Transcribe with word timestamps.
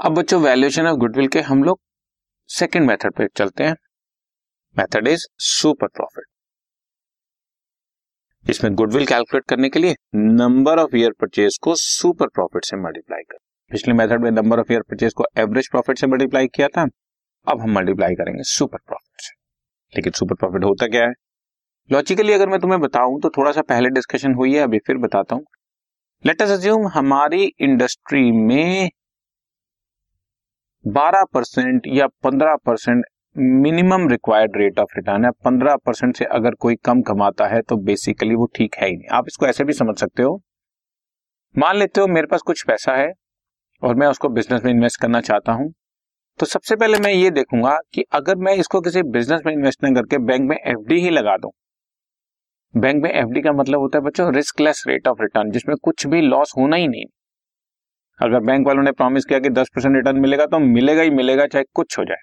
अब 0.00 0.14
बच्चों 0.14 0.40
valuation 0.42 0.86
of 0.86 0.96
goodwill 0.98 1.26
के 1.28 1.40
हम 1.40 1.62
लोग 1.64 1.78
सेकेंड 2.50 2.86
मेथड 2.86 3.12
पे 3.14 3.26
चलते 3.36 3.64
हैं। 3.64 3.74
मेथड 4.76 5.08
इज़ 5.08 5.26
सुपर 5.40 5.86
प्रॉफिट 5.88 6.24
इसमें 8.44 8.74
गुडविल 8.74 9.04
कैलकुलेट 9.06 9.44
करने 9.48 9.68
के 9.68 9.78
लिए 9.78 9.94
नंबर 10.14 10.78
ऑफ़ 10.78 10.96
ईयर 10.96 11.12
परचेज 11.20 11.58
को 11.62 11.74
सुपर 11.74 12.28
प्रॉफिट 12.28 12.64
से 12.64 12.76
मल्टीप्लाई 12.76 13.22
कर। 13.22 13.38
पिछले 13.70 13.94
मेथड 13.94 14.22
में 14.22 14.30
नंबर 14.30 14.60
ऑफ़ 14.60 14.72
ईयर 14.72 14.82
परचेज 14.82 15.12
को 15.12 15.24
एवरेज 15.38 15.68
प्रॉफिट 15.70 15.98
से 15.98 16.06
मल्टीप्लाई 16.06 16.48
किया 16.48 16.68
था, 16.68 16.86
अब 17.46 17.60
हम 17.60 17.70
मल्टीप्लाई 17.70 18.14
करेंगे 18.14 18.42
सुपर 18.44 18.78
प्रॉफिट 18.78 19.20
से। 19.20 19.34
लेकिन 19.92 20.12
सुपर 20.12 20.34
प्रॉफिट 20.34 20.64
होता 20.64 20.86
क्या 20.86 21.02
है? 21.02 21.12
लॉजिकली 21.90 22.32
अगर 22.32 22.48
मैं 22.48 22.58
तुम्हें 22.60 22.80
बताऊँ 22.80 23.20
तो 23.20 23.30
थोड़ा 23.30 23.52
सा 23.52 23.62
पहले 23.62 23.90
डिस्कशन 23.90 24.34
हुई 24.34 24.54
है, 24.54 24.60
अभी 24.60 24.78
फिर 24.78 24.96
बताता 24.98 25.34
हूँ। 25.34 25.44
लेट 26.24 26.42
अस 26.42 26.50
अज्यूम 26.50 26.86
हमारी 26.94 27.44
इंडस्ट्री 27.60 28.30
में 28.32 28.90
12 30.84 31.24
परसेंट 31.34 31.82
या 31.86 32.06
15 32.06 32.56
percent 32.66 33.04
minimum 33.36 34.08
required 34.08 34.56
rate 34.56 34.78
of 34.78 34.88
return 34.96 35.24
है। 35.24 35.30
15 35.30 35.76
परसेंट 35.76 36.16
से 36.16 36.24
अगर 36.24 36.54
कोई 36.54 36.76
कम 36.76 37.02
कमाता 37.02 37.46
है 37.46 37.60
तो 37.62 37.76
बेसिकली 37.76 38.34
वो 38.34 38.46
ठीक 38.46 38.74
है 38.74 38.88
ही 38.88 38.96
नहीं। 38.96 39.08
आप 39.08 39.24
इसको 39.28 39.46
ऐसे 39.46 39.64
भी 39.64 39.72
समझ 39.72 39.96
सकते 39.98 40.22
हो। 40.22 40.42
मान 41.58 41.76
लेते 41.76 42.00
हो 42.00 42.06
मेरे 42.06 42.26
पास 42.26 42.42
कुछ 42.42 42.64
पैसा 42.66 42.96
है 42.96 43.12
और 43.82 43.94
मैं 43.94 44.06
उसको 44.06 44.28
बिज़नेस 44.28 44.64
में 44.64 44.72
इन्वेस्ट 44.72 45.00
करना 45.00 45.20
चाहता 45.20 45.52
हूँ। 45.52 45.72
तो 46.40 46.46
सबसे 46.46 46.76
पहले 46.76 46.98
मैं 46.98 47.12
ये 47.12 47.30
देखूँगा 47.30 47.78
कि 47.94 48.04
अगर 48.12 48.36
मैं 48.36 48.54
इसको 48.54 48.80
किसी 48.80 49.02
बिज़नेस 49.02 49.40
में 49.46 49.52
इन्वेस्ट 49.52 49.84
नहीं 49.84 49.94
करके 49.94 50.18
बैंक 50.18 50.48
में 50.48 50.56
एफडी 50.56 51.00
ही 51.00 51.10
लगा 51.10 51.36
दूँ। 51.36 51.50
बैंक 52.74 53.02
में 53.02 53.10
एफडी 53.10 53.40
का 53.40 53.52
मतलब 53.52 53.80
होता 53.80 53.98
है 53.98 54.04
बच्चों 54.04 54.34
रिस्कलेस 54.34 54.84
रेट 54.88 55.08
ऑफ़ 55.08 55.22
रिटर्न 55.22 55.50
जिसमें 55.50 55.76
कुछ 55.76 56.06
भी 56.06 56.20
लॉस 56.20 56.54
होना 56.58 56.76
ही 56.76 56.88
नहीं। 56.88 57.04
अगर 58.22 58.40
बैंक 58.40 58.66
वालों 58.66 58.82
ने 58.82 58.92
प्रॉमिस 58.92 59.24
किया 59.24 59.38
कि 59.38 59.50
10 59.50 59.68
परसेंट 59.74 59.94
रिटर्न 59.96 60.20
मिलेगा 60.20 60.46
तो 60.46 60.58
मिलेगा 60.58 61.02
ही 61.02 61.10
मिलेगा, 61.10 61.46
चाहे 61.46 61.64
कुछ 61.74 61.98
हो 61.98 62.04
जाए। 62.04 62.22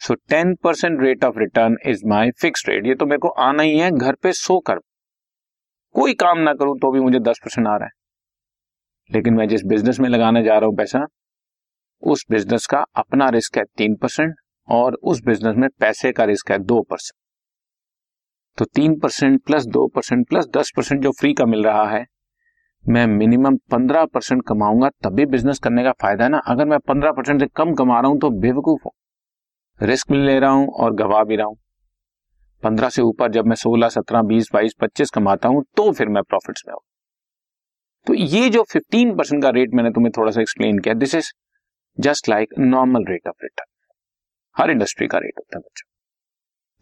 So 0.00 0.14
10 0.32 0.54
percent 0.64 1.00
rate 1.02 1.24
of 1.24 1.38
return 1.38 1.76
is 1.86 2.00
my 2.06 2.30
fix 2.40 2.68
rate 2.68 2.86
ये 2.86 2.94
तो 2.94 3.06
मेरे 3.06 3.18
को 3.18 3.28
आना 3.40 3.62
ही 3.62 3.78
है, 3.78 3.90
घर 3.90 4.14
पे 4.14 4.32
सो 4.32 4.58
कर। 4.60 4.78
कोई 5.94 6.14
काम 6.14 6.38
ना 6.38 6.54
करूँ 6.54 6.76
तो 6.78 6.92
भी 6.92 7.00
मुझे 7.00 7.18
10 7.20 7.38
परसेंट 7.38 7.66
आ 7.66 7.76
रहा 7.76 7.84
है। 7.84 7.90
लेकिन 9.10 9.34
मैं 9.34 9.48
जिस 9.48 9.64
बिज़नेस 9.64 10.00
में 10.00 10.08
लगाने 10.08 10.42
जा 10.44 10.58
रहा 10.58 10.66
हूँ 10.66 10.76
पैसा, 10.76 11.06
उस 12.02 12.24
बिज़नेस 12.30 12.66
का 12.66 12.84
अपना 12.96 13.28
रिस्क 13.28 13.58
है 13.58 13.64
तीन 13.78 13.96
परसेंट 13.96 14.34
और 14.68 14.94
उस 14.94 15.22
बिज़नेस 15.24 15.56
में 15.56 15.68
पैसे 15.80 16.12
का 16.12 16.24
रिस्क 16.24 16.50
है 16.50 16.58
दो 16.58 16.80
परसेंट 16.82 17.18
तो 18.58 18.64
तीन 18.74 18.98
परसेंट 19.00 19.42
प्लस 19.44 19.66
दो 19.66 19.86
परसेंट 19.88 20.28
प्लस 20.28 20.46
दस 20.56 20.72
परसेंट 20.76 21.02
जो 21.02 21.10
फ्री 21.10 21.32
का 21.34 21.44
मिल 21.46 21.64
रहा 21.64 21.88
है 21.90 22.04
मैं 22.84 23.06
मिनिमम 23.06 23.56
पंद्रह 23.70 24.04
परसेंट 24.04 24.42
कमाऊँगा, 24.46 24.88
तभी 24.88 25.26
बिज़नेस 25.26 25.58
करने 25.58 25.82
का 25.84 25.92
फ़ायदा 25.92 26.24
है 26.24 26.30
ना। 26.30 26.38
अगर 26.38 26.64
मैं 26.64 26.78
पंद्रह 26.78 27.12
परसेंट 27.12 27.40
से 27.40 27.46
कम 27.56 27.74
कमा 27.74 28.00
रहा 28.00 28.10
हूँ 28.10 28.18
तो 28.18 28.30
बेवकूफ़ 28.30 28.82
हूँ। 28.84 28.92
रिस्क 29.80 30.10
भी 30.12 30.18
ले 30.18 30.38
रहा 30.38 30.50
हूँ 30.50 30.68
और 30.68 30.94
गवा 30.94 31.22
भी 31.24 31.36
रहा 31.36 31.46
हूँ। 31.46 31.56
पंद्रह 32.62 32.88
से 32.88 33.02
ऊपर 33.02 33.30
जब 33.30 33.46
मैं 33.46 33.56
सोलह, 33.56 33.88
सत्रह, 33.88 34.22
बीस, 34.22 34.48
बाईस, 34.54 34.74
पच्चीस 34.80 35.10
कमाता 35.10 35.48
हूँ 35.48 35.64
तो 35.76 35.90
फिर 35.92 36.08
मैं 36.08 36.22
प्रॉफिट 36.22 36.58
में 36.68 36.72
हूँ। 36.72 36.80
तो 38.06 38.14
ये 38.14 38.48
जो 38.48 38.62
फिफ्टीन 38.62 39.14
परसेंट 39.16 39.42
का 39.42 39.50
रेट 39.50 39.74
मैंने 39.74 39.90
तुम्हें 39.90 40.12
थोड़ा 40.16 40.32
सा 40.32 40.40
एक्सप्लेन 40.40 40.78
किया 40.78 40.94
this 40.94 41.14
is 41.14 41.30
just 41.98 42.28
like 42.28 42.58
normal 42.58 43.04
rate 43.04 43.28
of 43.28 43.42
return 43.42 43.66
her 44.56 44.70
industry 44.70 45.06
का 45.06 45.18
रेट 45.18 45.38
होता 45.38 45.56
है 45.56 45.60
बच्चों। 45.60 45.88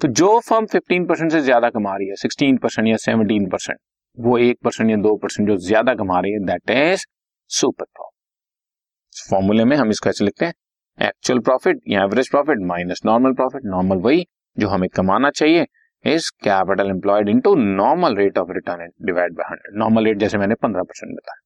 तो 0.01 0.09
जो 0.09 0.39
फर्म 0.41 0.67
15 0.67 1.09
परसेंट 1.09 1.33
से 1.33 1.41
ज़्यादा 1.41 1.71
कमा 1.71 1.97
रही 1.97 2.09
है 2.09 2.15
16 2.15 2.59
परसेंट 2.63 2.89
या 2.89 2.97
17 2.97 3.51
परसेंट 3.51 3.79
वो 4.19 4.37
एक 4.39 4.59
परसेंट 4.65 4.91
या 4.91 4.97
दो 4.99 5.17
परसेंट 5.17 5.49
जो 5.49 5.57
ज़्यादा 5.67 5.95
कमा 5.95 6.21
रही 6.21 6.33
है 6.33 6.39
दैट 6.47 6.71
इज़ 6.71 7.05
सुपर 7.51 7.85
प्रॉफिट 7.85 9.29
फॉर्मूले 9.31 9.65
में 9.65 9.77
हम 9.77 9.91
इसको 9.91 10.11
ऐसे 10.11 10.25
लिखते 10.25 10.47
हैं 10.47 10.55
एक्चुअल 10.99 11.41
प्रॉफिट 11.41 11.81
या 11.89 12.03
average 12.03 12.31
profit 12.31 12.59
minus 12.67 13.01
normal 13.07 13.33
profit 13.33 13.63
normal 13.67 13.99
वही 14.03 14.25
जो 14.57 14.69
हमें 14.69 14.89
कमाना 14.89 15.31
चाहिए 15.31 15.67
is 16.05 16.31
capital 16.45 16.91
employed 16.91 17.29
into 17.29 17.55
normal 17.55 18.17
rate 18.17 18.39
of 18.39 18.53
return 18.53 18.89
divide 19.07 19.35
by 19.35 19.51
hundred 19.51 19.79
normal 19.79 20.05
rate 20.05 20.19
जैसे 20.19 20.39
मैंने 20.39 20.55
पंद्रह 20.55 20.83
परसेंट 20.83 21.15
बताया। 21.17 21.41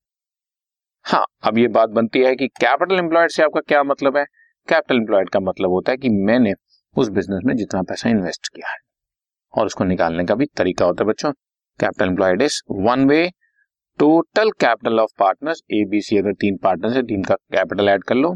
हाँ 1.07 1.25
अब 1.45 1.59
ये 1.59 1.69
बात 1.69 1.91
बनती 1.91 2.21
है 2.23 2.35
कि 2.37 2.49
कैपिटल 2.61 2.99
एम्प्लॉयड 2.99 3.31
से 3.31 3.43
आपका 3.43 3.61
क्या 3.61 3.83
मतलब 3.83 4.17
है? 4.17 4.25
कैपिटल 4.69 4.97
एम्प्लॉयड 4.97 5.31
का 5.31 5.41
मतलब 5.41 5.71
होता 5.71 5.93
है 5.93 5.97
कि 5.99 6.09
मैंने 6.27 6.53
उस 6.97 7.09
बिज़नेस 7.11 7.41
में 7.47 7.55
जितना 7.57 7.83
पैसा 7.83 8.09
इन्वेस्ट 8.11 8.49
किया 8.49 8.71
है 8.71 8.79
और 9.55 9.67
उसको 9.67 9.85
निकालने 9.85 10.25
का 10.25 10.35
भी 10.35 10.47
तरीका 10.57 10.85
होता 10.85 11.05
है 11.05 11.09
बच्चों। 11.09 11.33
Capital 11.83 12.07
employed 12.07 12.43
is 12.43 12.61
one 12.81 13.09
way 13.09 13.29
total 13.99 14.51
capital 14.61 15.01
of 15.01 15.11
partners 15.19 15.63
A 15.73 15.85
B 15.91 16.01
C 16.03 16.19
अगर 16.19 16.33
तीन 16.35 16.57
पार्टनर्स 16.63 16.97
है, 16.97 17.03
तीन 17.03 17.23
का 17.25 17.35
कैपिटल 17.35 17.89
ऐड 17.89 18.05
कर 18.05 18.15
लो 18.15 18.35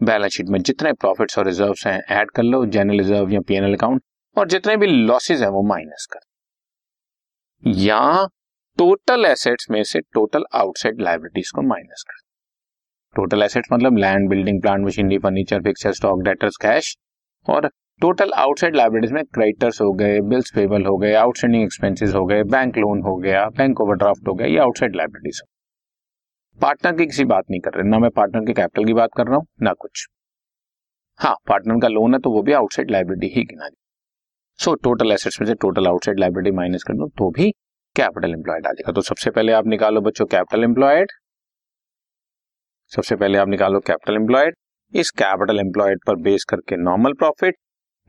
बैलेंस 0.00 0.32
शीट 0.32 0.48
में 0.48 0.60
जितने 0.62 0.92
प्रॉफिट्स 0.94 1.38
और 1.38 1.46
रिज़र्व 1.46 1.74
हैं 1.86 2.00
ऐड 2.12 2.30
कर 2.30 2.42
लो 2.42 2.64
जनरल 2.66 2.98
रिज़र्व 2.98 3.32
या 3.32 3.40
पीएनएल 3.48 3.74
अकाउंट 3.74 4.02
और 4.36 4.48
जितने 4.48 4.76
भी 4.76 4.86
लॉसेज 4.86 5.42
है, 5.42 5.48
वो 5.48 5.62
माइनस 5.68 6.06
कर। 6.12 6.20
या 7.62 8.26
टोटल 8.78 9.24
एसेट्स 9.26 9.66
में 9.70 9.82
से 9.84 10.00
टोटल 10.14 10.44
आउटसाइड 10.54 11.00
लाइबिलिटीज 11.00 11.50
को 11.50 11.62
माइनस 11.62 12.04
कर। 12.08 12.20
टोटल 13.16 13.42
एसेट्स 13.42 13.68
मतलब 13.72 13.98
land 13.98 14.28
building 14.28 14.60
plant 14.62 14.84
machinery 14.86 15.18
furniture 15.18 15.62
fixture 15.62 15.92
stock 15.92 16.22
debtors 16.22 16.56
cash 16.62 16.94
और 17.46 17.70
टोटल 18.00 18.32
आउटसाइड 18.34 18.76
लाइबिलिटीज 18.76 19.12
में 19.12 19.24
क्रेडिटर्स 19.24 19.80
हो 19.80 19.92
गए 19.92 20.20
बिल्स 20.22 20.50
पेबल 20.54 20.84
हो 20.86 20.96
गए 20.98 21.12
आउटस्टैंडिंग 21.14 21.62
एक्सपेंसेस 21.62 22.14
हो 22.14 22.24
गए 22.26 22.42
बैंक 22.44 22.76
लोन 22.78 23.02
हो 23.02 23.14
गया 23.16 23.44
बैंक 23.50 23.80
ओवरड्राफ्ट 23.80 24.28
हो 24.28 24.34
गया, 24.34 24.46
ये 24.46 24.58
आउटसाइड 24.58 24.96
लाइबिलिटीज 24.96 25.40
हो। 25.42 25.48
पार्टनर 26.58 26.96
की 26.96 27.06
किसी 27.06 27.24
बात 27.24 27.44
नहीं 27.50 27.60
कर 27.60 27.74
रहे, 27.74 27.88
ना 27.88 27.98
मैं 27.98 28.10
पार्टनर 28.10 28.44
के 28.46 28.52
कैपिटल 28.52 28.84
की 28.86 28.94
बात 28.94 29.10
कर 29.16 29.26
रहा 29.26 29.36
हूँ, 29.36 29.46
ना 29.62 29.72
कुछ। 29.74 30.06
हाँ 31.20 31.34
पार्टनर 31.48 31.80
का 31.82 31.88
लोन 31.88 32.14
है 32.14 32.20
तो 32.20 32.30
वो 32.30 32.42
भी 32.42 32.52
आउटसाइड 32.52 32.90
लाइबिलिटी 32.90 33.32
ही 33.36 33.44
गिना 33.44 33.68
सो 34.58 34.74
टोटल 34.84 35.12
एसेट्स 35.12 35.40
में 35.40 35.46
से 35.48 35.54
टोटल 35.62 35.86
आउटसाइड 35.86 36.20
लाइबिलिटी 36.20 36.56
माइनस 36.56 36.82
कर 36.82 36.94
दो 36.94 37.08
तो 37.18 37.30
भी 37.32 37.50
कैपिटल 37.96 38.32
एम्प्लॉयड 38.32 38.66
आ 38.66 38.72
जाएगा 38.72 38.92
तो 38.92 39.00
सबसे 39.04 39.30
पहले 39.30 39.52
आप 39.54 39.66
निकालो 39.68 40.00
बच्चों 40.02 40.26
कैपिटल 40.28 40.64
एम्प्लॉयड 40.64 41.12
सबसे 42.92 43.16
पहले 43.16 43.38
आप 43.38 43.48
निकालो 43.48 43.80
कैपिटल 43.86 44.16
एम्प्लॉयड 44.16 44.56
इस 44.92 45.10
कैपिटल 45.18 45.60
एम्प्लॉयड 45.60 45.98
पर 46.06 46.16
बेस 46.22 46.44
करके 46.48 46.76
नॉर्मल 46.84 47.12
प्रॉफिट 47.18 47.56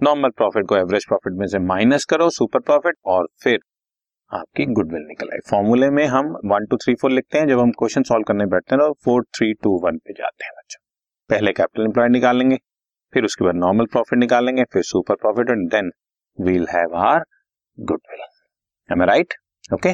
नॉर्मल 0.01 0.29
प्रॉफिट 0.29 0.65
को 0.67 0.75
एवरेज 0.77 1.05
प्रॉफिट 1.07 1.33
में 1.33 1.45
से 1.47 1.59
माइनस 1.61 2.05
करो 2.05 2.29
सुपर 2.29 2.59
प्रॉफिट 2.61 2.95
और 3.05 3.27
फिर 3.43 3.59
आपकी 4.31 4.65
गुडविल 4.65 5.01
निकल 5.01 5.29
आई 5.33 5.39
फॉर्मूले 5.49 5.89
में 5.89 6.05
हम 6.05 6.31
वन 6.45 6.65
टू 6.65 6.77
थ्री 6.77 6.93
फोर 7.01 7.11
लिखते 7.11 7.37
हैं, 7.37 7.47
जब 7.47 7.59
हम 7.59 7.71
क्वेश्चन 7.71 8.03
सॉल्व 8.03 8.23
करने 8.23 8.45
बैठते 8.45 8.75
हैं 8.75 8.79
तो 8.79 8.93
फोर 9.05 9.23
थ्री 9.35 9.53
टू 9.53 9.79
वन 9.83 9.97
पे 9.97 10.13
जाते 10.13 10.45
हैं 10.45 10.51
बच्चों। 10.57 10.79
पहले 11.29 11.51
कैपिटल 11.53 11.83
एम्प्लॉयड 11.83 12.11
निकालेंगे, 12.11 12.57
फिर 13.13 13.25
उसके 13.25 13.45
बाद 13.45 13.55
नॉर्मल 13.55 13.85
प्रॉफिट 13.85 14.19
निकालेंगे, 14.19 14.63
फिर 14.63 14.83
super 14.83 15.15
profit 15.15 15.49
and 15.49 15.69
then 15.71 15.91
we'll 16.37 16.67
have 16.69 16.95
our 17.03 17.23
goodwill 17.77 19.03
right 19.05 19.33
okay 19.73 19.93